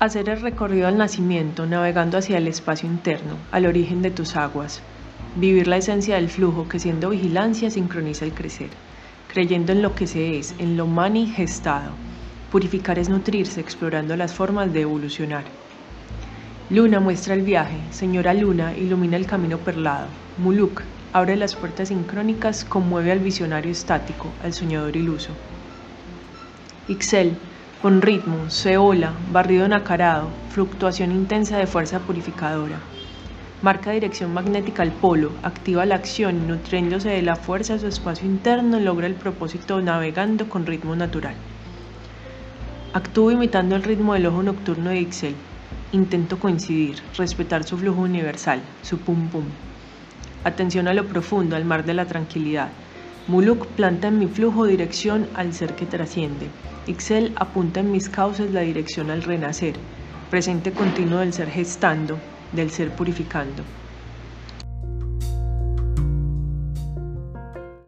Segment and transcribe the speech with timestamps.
[0.00, 4.80] Hacer el recorrido al nacimiento, navegando hacia el espacio interno, al origen de tus aguas.
[5.36, 8.70] Vivir la esencia del flujo que siendo vigilancia sincroniza el crecer.
[9.28, 11.90] Creyendo en lo que se es, en lo manifestado.
[12.50, 15.44] Purificar es nutrirse, explorando las formas de evolucionar.
[16.70, 20.06] Luna muestra el viaje, señora Luna ilumina el camino perlado.
[20.38, 20.80] Muluk
[21.12, 25.32] abre las puertas sincrónicas, conmueve al visionario estático, al soñador iluso.
[26.88, 27.36] Ixel,
[27.82, 32.78] con ritmo, seola, barrido nacarado, fluctuación intensa de fuerza purificadora.
[33.62, 37.86] Marca dirección magnética al polo, activa la acción y nutriéndose de la fuerza de su
[37.86, 41.34] espacio interno logra el propósito navegando con ritmo natural.
[42.92, 45.34] Actúo imitando el ritmo del ojo nocturno de Ixel.
[45.92, 49.44] Intento coincidir, respetar su flujo universal, su pum pum.
[50.44, 52.68] Atención a lo profundo, al mar de la tranquilidad.
[53.28, 56.48] Muluk planta en mi flujo dirección al ser que trasciende.
[56.86, 59.74] Ixel apunta en mis cauces la dirección al renacer,
[60.30, 62.18] presente continuo del ser gestando,
[62.52, 63.62] del ser purificando.